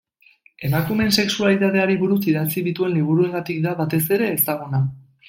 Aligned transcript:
Emakumeen 0.67 1.11
sexualitateari 1.23 1.97
buruz 2.03 2.17
idatzi 2.31 2.63
dituen 2.69 2.97
liburuengatik 2.97 3.61
da, 3.67 3.75
batez 3.83 4.01
ere, 4.17 4.31
ezaguna. 4.39 4.81